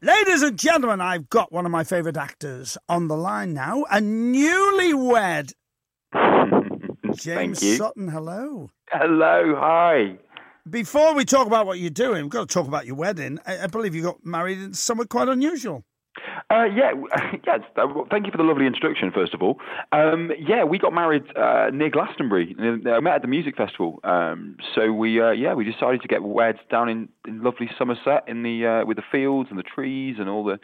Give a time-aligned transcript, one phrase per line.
[0.00, 3.98] Ladies and gentlemen, I've got one of my favourite actors on the line now, a
[3.98, 5.52] newlywed.
[7.16, 7.76] James.
[7.76, 8.70] Sutton, hello.
[8.90, 10.18] Hello, hi.
[10.70, 13.40] Before we talk about what you're doing, we've got to talk about your wedding.
[13.44, 15.82] I, I believe you got married in somewhere quite unusual.
[16.50, 16.92] Uh, yeah,
[17.46, 17.60] yes.
[17.76, 19.60] uh, Thank you for the lovely introduction, first of all.
[19.92, 22.56] Um, yeah, we got married uh, near Glastonbury.
[22.58, 24.00] I met at the music festival.
[24.02, 28.24] Um, so we, uh, yeah, we decided to get wed down in, in lovely Somerset,
[28.26, 30.58] in the uh, with the fields and the trees and all the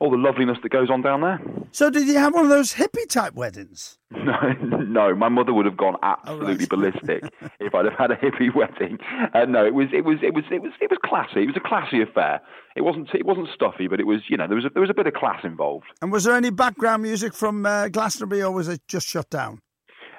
[0.00, 1.40] all the loveliness that goes on down there.
[1.72, 3.98] So, did you have one of those hippie type weddings?
[4.10, 7.24] No, no, my mother would have gone absolutely ballistic
[7.60, 8.98] if I'd have had a hippie wedding.
[9.34, 11.42] Uh, no, it was, it was, it was, it was, it was classy.
[11.42, 12.40] It was a classy affair.
[12.74, 14.90] It wasn't, it wasn't stuffy, but it was, you know, there was a, there was
[14.90, 15.86] a bit of class involved.
[16.00, 19.60] And was there any background music from uh, Glastonbury, or was it just shut down?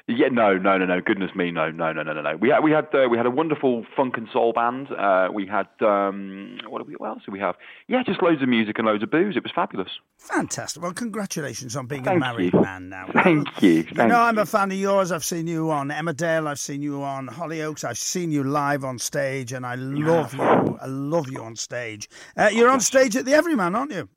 [0.10, 1.02] Yeah, no, no, no, no.
[1.02, 2.36] Goodness me, no, no, no, no, no, no.
[2.36, 4.88] We had we had uh, we had a wonderful funk and soul band.
[4.92, 7.56] Uh, we had um, what, we, what else did we have?
[7.88, 9.38] Yeah, just loads of music and loads of booze.
[9.38, 9.90] It was fabulous.
[10.18, 10.82] Fantastic.
[10.82, 12.62] Well, congratulations on being a married you.
[12.62, 13.08] man now.
[13.24, 13.70] Thank you.
[13.70, 15.12] You Thank know, I'm a fan of yours.
[15.12, 16.48] I've seen you on Emmerdale.
[16.48, 17.84] I've seen you on Hollyoaks.
[17.84, 20.42] I've seen you live on stage, and I love you.
[20.42, 22.10] I love you on stage.
[22.36, 24.10] Uh, you're on stage at the Everyman, aren't you?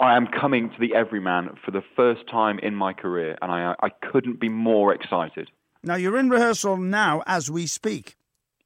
[0.00, 3.74] I am coming to the Everyman for the first time in my career, and I
[3.80, 5.50] I couldn't be more excited.
[5.82, 8.16] Now you're in rehearsal now as we speak.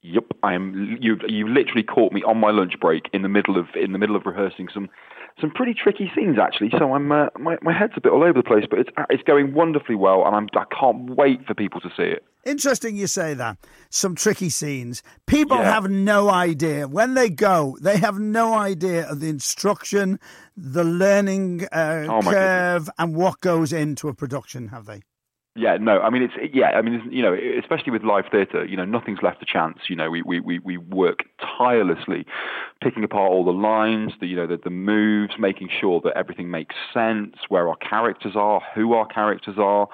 [0.03, 0.99] Yep, I am.
[1.01, 3.99] You you literally caught me on my lunch break in the middle of in the
[3.99, 4.89] middle of rehearsing some
[5.41, 6.71] some pretty tricky scenes actually.
[6.79, 9.23] So I'm uh, my my head's a bit all over the place, but it's it's
[9.23, 12.25] going wonderfully well, and I'm I can't wait for people to see it.
[12.47, 13.57] Interesting you say that.
[13.91, 15.03] Some tricky scenes.
[15.27, 15.73] People Yeah.
[15.73, 16.87] have no idea.
[16.89, 20.19] When they go, they have no idea of the instruction,
[20.57, 25.03] the learning uh, Oh, curve, and what goes into a production, have they?
[25.57, 28.77] Yeah, no, I mean it's yeah, I mean you know, especially with live theatre, you
[28.77, 29.79] know, nothing's left to chance.
[29.89, 32.27] You know, we we we, we work tirelessly,
[32.83, 36.51] picking apart all the lines, the you know the, the moves, making sure that everything
[36.51, 39.87] makes sense, where our characters are, who our characters are,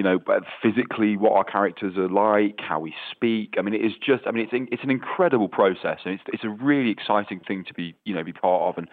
[0.00, 3.56] you know, but physically what our characters are like, how we speak.
[3.58, 6.42] I mean, it is just, I mean, it's it's an incredible process, and it's it's
[6.42, 8.78] a really exciting thing to be you know be part of.
[8.78, 8.88] And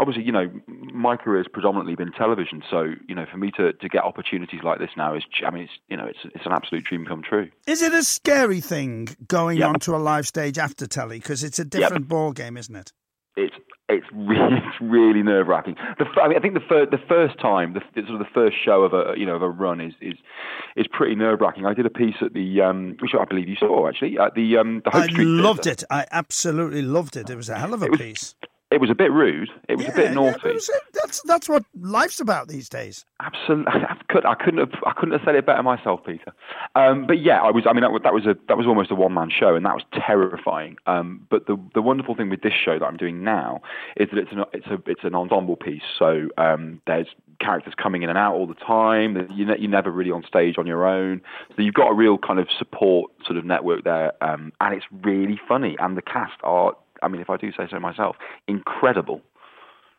[0.00, 3.72] obviously, you know, my career has predominantly been television, so you know, for me to
[3.72, 6.50] to get opportunities like this now is, I mean, it's you know, it's it's an
[6.50, 7.50] absolute dream come true.
[7.68, 9.68] Is it a scary thing going Yep.
[9.68, 11.20] onto a live stage after telly?
[11.20, 12.92] Because it's a different ball game, isn't it?
[13.36, 13.54] it's
[13.88, 15.76] it's really it's really nerve wracking.
[15.98, 18.32] The f- I mean I think the fir- the first time the, sort of the
[18.34, 20.14] first show of a you know of a run is is
[20.76, 21.66] is pretty nerve wracking.
[21.66, 24.56] I did a piece at the um which I believe you saw actually at the
[24.58, 25.84] um the Hope I Street loved Theatre.
[25.90, 25.94] it.
[25.94, 27.30] I absolutely loved it.
[27.30, 28.34] It was a hell of a It was- piece.
[28.70, 29.48] It was a bit rude.
[29.66, 30.52] It was a bit naughty.
[30.52, 33.06] was- that's that's what life's about these days.
[33.18, 34.26] Absolutely, I couldn't.
[34.26, 34.82] I couldn't have.
[34.86, 36.32] I couldn't have said it better myself, Peter.
[36.74, 37.64] Um, but yeah, I was.
[37.66, 39.64] I mean, that, was- that was a that was almost a one man show, and
[39.64, 40.76] that was terrifying.
[40.86, 43.62] Um, but the the wonderful thing with this show that I'm doing now
[43.96, 45.82] is that it's an it's a it's an ensemble piece.
[45.98, 47.06] So um, there's
[47.40, 49.16] characters coming in and out all the time.
[49.34, 51.22] You ne- you're never really on stage on your own.
[51.56, 54.84] So you've got a real kind of support sort of network there, um, and it's
[55.02, 55.74] really funny.
[55.78, 56.74] And the cast are.
[57.02, 58.16] I mean, if I do say so myself,
[58.46, 59.22] incredible.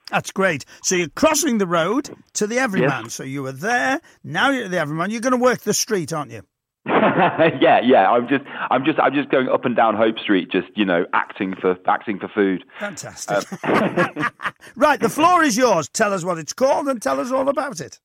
[0.09, 0.65] That's great.
[0.81, 3.09] So you're crossing the road to the Everyman.
[3.09, 4.01] So you were there.
[4.23, 5.11] Now you're at the Everyman.
[5.11, 6.41] You're going to work the street, aren't you?
[6.85, 8.09] yeah, yeah.
[8.09, 11.05] I'm just, I'm just, I'm just going up and down Hope Street, just you know,
[11.13, 12.63] acting for, acting for food.
[12.79, 13.45] Fantastic.
[13.63, 14.31] Um,
[14.75, 15.89] right, the floor is yours.
[15.89, 17.99] Tell us what it's called and tell us all about it.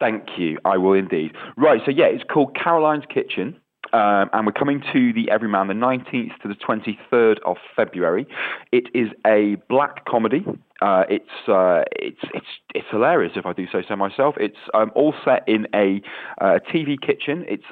[0.00, 0.58] Thank you.
[0.64, 1.32] I will indeed.
[1.56, 1.80] Right.
[1.84, 3.60] So yeah, it's called Caroline's Kitchen.
[3.94, 8.26] Um, and we're coming to the Everyman the 19th to the 23rd of February.
[8.72, 10.44] It is a black comedy.
[10.84, 14.34] Uh, it's uh, it's it's it's hilarious if I do say so myself.
[14.38, 16.02] It's um, all set in a
[16.42, 17.42] uh, TV kitchen.
[17.48, 17.64] It's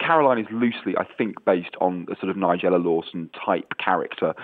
[0.00, 4.34] Caroline is loosely, I think, based on a sort of Nigella Lawson type character,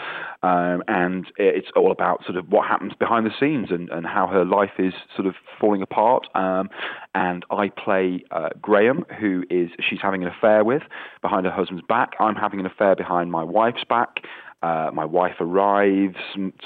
[0.44, 4.28] um, and it's all about sort of what happens behind the scenes and, and how
[4.28, 6.28] her life is sort of falling apart.
[6.36, 6.70] Um,
[7.16, 10.82] and I play uh, Graham, who is she's having an affair with
[11.22, 12.10] behind her husband's back.
[12.20, 14.20] I'm having an affair behind my wife's back.
[14.62, 16.16] Uh, my wife arrives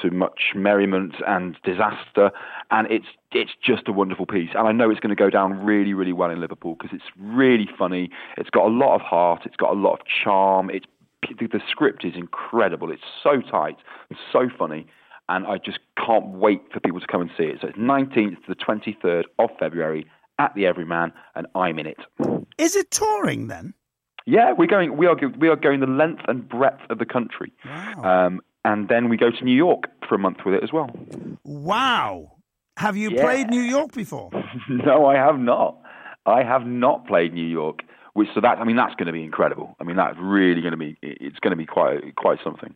[0.02, 2.30] to much merriment and disaster,
[2.70, 4.50] and it's it's just a wonderful piece.
[4.54, 7.10] And I know it's going to go down really, really well in Liverpool because it's
[7.18, 8.10] really funny.
[8.36, 9.42] It's got a lot of heart.
[9.46, 10.68] It's got a lot of charm.
[10.70, 10.86] It's
[11.22, 12.90] the the script is incredible.
[12.92, 13.76] It's so tight
[14.10, 14.86] and so funny,
[15.28, 17.58] and I just can't wait for people to come and see it.
[17.62, 20.06] So it's 19th to the 23rd of February
[20.38, 21.98] at the Everyman, and I'm in it.
[22.58, 23.74] Is it touring then?
[24.26, 24.96] Yeah, we're going.
[24.96, 25.16] We are.
[25.38, 28.26] We are going the length and breadth of the country, Wow.
[28.26, 30.90] um, and then we go to New York for a month with it as well.
[31.44, 32.32] wow.
[32.78, 33.22] Have you Yeah.
[33.22, 34.30] played New York before?
[34.68, 35.78] no, I have not.
[36.26, 37.80] I have not played New York.
[38.14, 39.76] Which so that I mean that's going to be incredible.
[39.80, 40.96] I mean that's really going to be.
[41.02, 42.74] It's going to be quite quite something.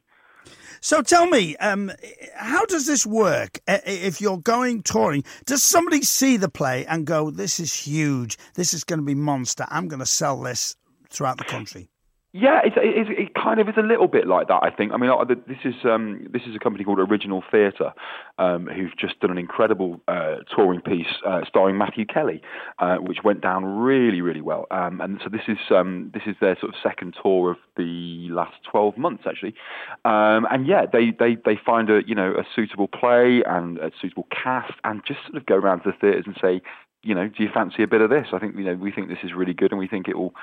[0.82, 1.92] So tell me, um,
[2.36, 3.58] how does this work?
[3.66, 8.38] If you're going touring, does somebody see the play and go, "This is huge.
[8.54, 9.66] This is going to be monster.
[9.68, 10.76] I'm going to sell this
[11.10, 11.88] throughout the country"?
[12.32, 14.60] Yeah, it's, it's, it kind of is a little bit like that.
[14.62, 14.92] I think.
[14.92, 15.10] I mean,
[15.48, 17.92] this is um, this is a company called Original Theatre,
[18.38, 22.40] um, who've just done an incredible uh, touring piece uh, starring Matthew Kelly,
[22.78, 24.68] uh, which went down really, really well.
[24.70, 28.28] Um, and so this is um, this is their sort of second tour of the
[28.30, 29.56] last twelve months, actually.
[30.04, 33.90] Um, and yeah, they, they they find a you know a suitable play and a
[34.00, 36.62] suitable cast, and just sort of go around to the theatres and say,
[37.02, 38.26] you know, do you fancy a bit of this?
[38.32, 40.34] I think you know we think this is really good, and we think it will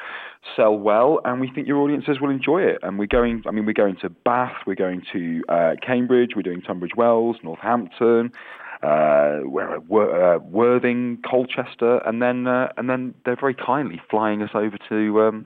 [0.55, 2.79] sell well, and we think your audiences will enjoy it.
[2.81, 3.43] And we're going.
[3.45, 7.37] I mean, we're going to Bath, we're going to uh, Cambridge, we're doing Tunbridge Wells,
[7.43, 8.31] Northampton,
[8.81, 14.77] uh, uh, Worthing, Colchester, and then uh, and then they're very kindly flying us over
[14.89, 15.21] to.
[15.21, 15.45] Um,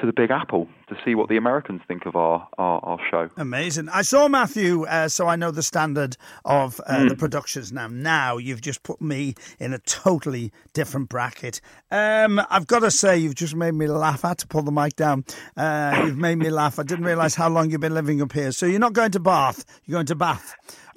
[0.00, 3.30] to the Big Apple to see what the Americans think of our, our, our show.
[3.36, 3.88] Amazing.
[3.88, 7.08] I saw Matthew, uh, so I know the standard of uh, mm.
[7.08, 7.88] the productions now.
[7.88, 11.60] Now you've just put me in a totally different bracket.
[11.90, 14.24] Um, I've got to say, you've just made me laugh.
[14.24, 15.24] I had to pull the mic down.
[15.56, 16.78] Uh, you've made me laugh.
[16.78, 18.52] I didn't realise how long you've been living up here.
[18.52, 20.54] So you're not going to Bath, you're going to Bath.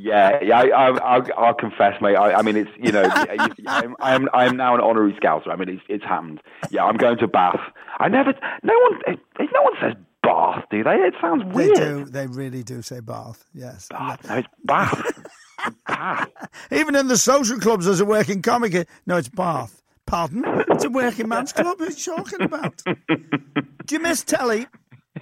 [0.00, 0.58] yeah, yeah.
[0.58, 2.16] I, will confess, mate.
[2.16, 3.04] I, I, mean, it's you know,
[3.66, 5.48] I'm, I'm I'm now an honorary scouser.
[5.48, 6.40] I mean, it's it's happened.
[6.70, 7.60] Yeah, I'm going to Bath.
[7.98, 8.32] I never.
[8.62, 9.18] No one.
[9.38, 9.92] No one says
[10.22, 10.90] Bath, do they?
[10.96, 11.76] It sounds weird.
[11.76, 12.04] They do.
[12.06, 13.44] They really do say Bath.
[13.54, 13.88] Yes.
[13.90, 14.26] Bath.
[14.28, 15.28] No, it's Bath.
[15.86, 16.28] Bath.
[16.72, 18.88] Even in the social clubs, there's a working comic.
[19.06, 19.82] No, it's Bath.
[20.06, 20.44] Pardon?
[20.68, 21.78] It's a working man's club.
[21.78, 22.82] Who's talking about?
[22.84, 24.66] Do you miss telly?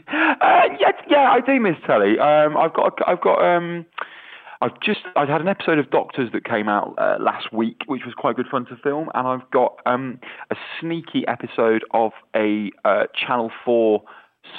[0.09, 2.19] Uh, yeah, yeah, I do miss telly.
[2.19, 3.87] Um, I've got, I've got, um,
[4.63, 8.03] I've just, I had an episode of Doctors that came out uh, last week, which
[8.07, 10.21] was quite good fun to film, and I've got um,
[10.51, 14.05] a sneaky episode of a uh, Channel Four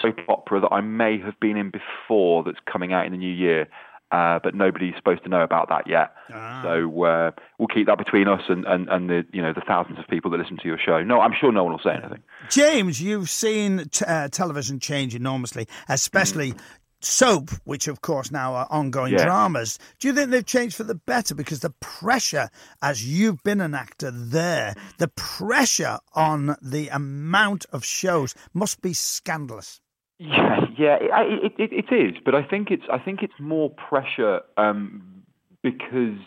[0.02, 3.34] soap opera that I may have been in before that's coming out in the new
[3.34, 3.68] year
[4.14, 6.14] uh, but nobody's supposed to know about that yet.
[6.32, 6.62] Ah.
[6.62, 9.98] So uh, we'll keep that between us and, and, and the you know the thousands
[9.98, 11.04] of people that listen to your show.
[11.04, 12.22] No, I'm sure no one will say anything.
[12.50, 16.52] James, you've seen t- uh, television change enormously, especially.
[16.52, 16.60] Mm.
[17.04, 19.26] Soap, which of course now are ongoing yeah.
[19.26, 19.78] dramas.
[20.00, 21.36] Do you think they've changed for the better?
[21.36, 22.50] Because the pressure,
[22.82, 28.94] as you've been an actor there, the pressure on the amount of shows must be
[28.94, 29.82] scandalous.
[30.20, 34.42] Yeah, yeah, it, it, it is, but I think it's I think it's more pressure
[34.58, 35.24] um,
[35.62, 36.20] because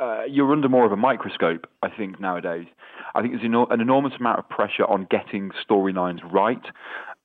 [0.00, 1.66] uh, you're under more of a microscope.
[1.82, 2.66] I think nowadays,
[3.14, 6.62] I think there's an enormous amount of pressure on getting storylines right,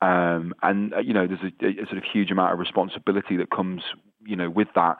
[0.02, 3.50] um, and uh, you know there's a, a, sort of huge amount of responsibility that
[3.50, 3.82] comes
[4.24, 4.96] you know with that.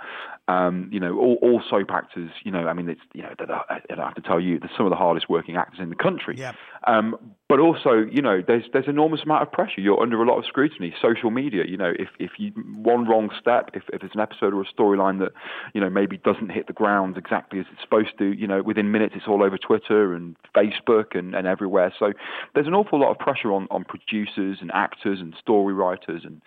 [0.49, 3.29] Um, you know, all, all, soap actors, you know, I mean, it's, you know,
[3.69, 6.35] I have to tell you, they're some of the hardest working actors in the country.
[6.37, 6.55] Yeah.
[6.89, 7.15] Um,
[7.49, 9.81] but also, you know, there's there's enormous amount of pressure.
[9.81, 10.95] You're under a lot of scrutiny.
[11.03, 14.55] Social media, you know, if if you one wrong step, if if it's an episode
[14.55, 15.33] or a storyline that,
[15.75, 18.93] you know, maybe doesn't hit the ground exactly as it's supposed to, you know, within
[18.93, 21.93] minutes it's all over Twitter and Facebook and, and everywhere.
[21.99, 22.13] So
[22.55, 26.41] there's an awful lot of pressure on, on producers and actors and story writers and,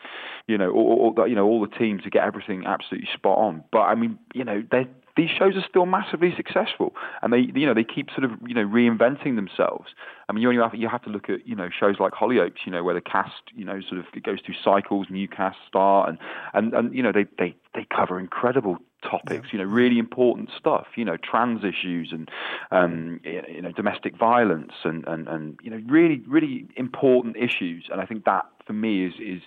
[0.47, 3.37] you know, all, all the, you know all the team to get everything absolutely spot
[3.37, 3.63] on.
[3.71, 4.63] But I mean, you know,
[5.15, 8.55] these shows are still massively successful, and they you know they keep sort of you
[8.55, 9.89] know reinventing themselves.
[10.27, 12.65] I mean, you only have you have to look at you know shows like Hollyoaks,
[12.65, 15.57] you know, where the cast you know sort of it goes through cycles, new cast
[15.67, 16.17] start, and
[16.53, 20.87] and and you know they they they cover incredible topics, you know, really important stuff,
[20.95, 22.29] you know, trans issues and,
[22.71, 27.89] um, you know, domestic violence and, and, and, you know, really, really important issues.
[27.91, 29.41] And I think that for me is, is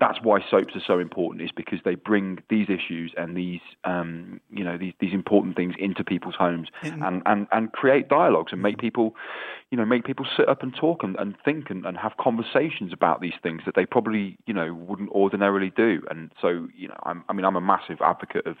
[0.00, 4.40] that's why soaps are so important is because they bring these issues and these um,
[4.50, 8.62] you know these these important things into people's homes and, and, and create dialogues and
[8.62, 8.86] make mm-hmm.
[8.86, 9.14] people
[9.70, 12.94] you know make people sit up and talk and, and think and, and have conversations
[12.94, 16.02] about these things that they probably you know wouldn't ordinarily do.
[16.10, 18.56] And so you know I'm, I mean I'm a massive advocate of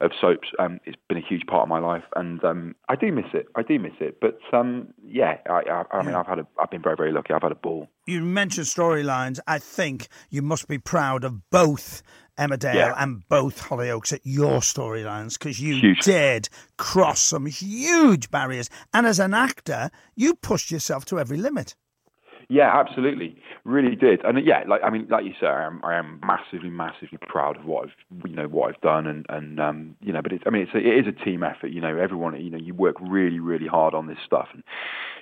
[0.00, 0.48] of soaps.
[0.58, 3.46] Um, it's been a huge part of my life and um, I do miss it.
[3.54, 4.18] I do miss it.
[4.20, 7.32] But um, yeah I, I, I mean I've had a I've been very very lucky.
[7.32, 9.38] I've had a ball you mentioned storylines.
[9.46, 12.02] I think you must be proud of both
[12.38, 12.94] Emmerdale yeah.
[12.96, 16.04] and both Hollyoaks at your storylines because you huge.
[16.04, 18.70] did cross some huge barriers.
[18.94, 21.76] And as an actor, you pushed yourself to every limit.
[22.50, 25.94] Yeah, absolutely, really did, and yeah, like I mean, like you said, I am I
[25.94, 29.96] am massively, massively proud of what I've you know what I've done, and and um,
[30.00, 31.68] you know, but it's I mean, it's a, it is a team effort.
[31.68, 34.64] You know, everyone, you know, you work really, really hard on this stuff, and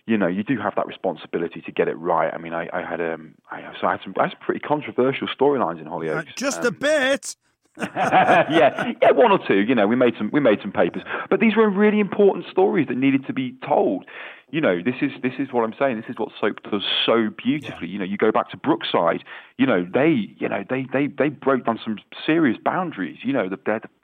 [0.06, 2.32] you know, you do have that responsibility to get it right.
[2.32, 4.60] I mean, I, I had um, I, so I had some, I had some pretty
[4.60, 6.28] controversial storylines in Hollyoaks.
[6.28, 7.36] Uh, just um, a bit.
[7.78, 9.60] yeah, yeah, one or two.
[9.60, 12.88] You know, we made some we made some papers, but these were really important stories
[12.88, 14.06] that needed to be told
[14.50, 15.96] you know, this is this is what I'm saying.
[15.96, 17.86] This is what soap does so beautifully.
[17.86, 17.92] Yeah.
[17.92, 19.22] You know, you go back to Brookside.
[19.58, 23.18] You know, they you know they they they broke down some serious boundaries.
[23.22, 23.58] You know, the,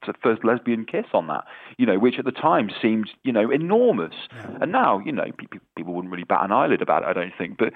[0.06, 1.44] the first lesbian kiss on that.
[1.78, 4.58] You know, which at the time seemed you know enormous, yeah.
[4.60, 7.08] and now you know people, people wouldn't really bat an eyelid about it.
[7.08, 7.56] I don't think.
[7.56, 7.72] But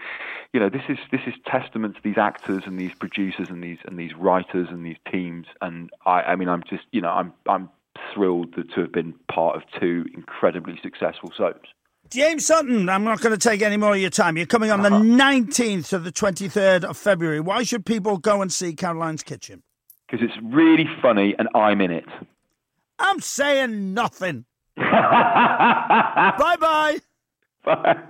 [0.53, 3.79] you know, this is this is testament to these actors and these producers and these
[3.87, 5.47] and these writers and these teams.
[5.63, 7.71] And I I mean, I'm just you know I'm I'm
[8.13, 11.69] thrilled to have been part of two incredibly successful soaps.
[12.11, 14.37] James Sutton, I'm not going to take any more of your time.
[14.37, 15.89] You're coming on the 19th uh-huh.
[15.89, 17.41] to the 23rd of February.
[17.41, 19.63] Why should people go and see Caroline's Kitchen?
[20.07, 22.07] Because it's really funny and I'm in it.
[22.99, 24.47] I'm saying nothing.
[24.77, 26.39] Bye-bye.
[27.65, 28.05] Bye.